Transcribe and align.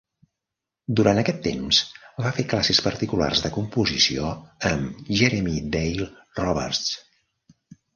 Durant 0.99 1.19
aquest 1.21 1.41
temps, 1.47 1.81
va 2.25 2.33
fer 2.39 2.47
classes 2.55 2.81
particulars 2.87 3.45
de 3.45 3.55
composició 3.61 4.35
amb 4.75 5.15
Jeremy 5.23 5.59
Dale 5.81 6.13
Roberts. 6.45 6.87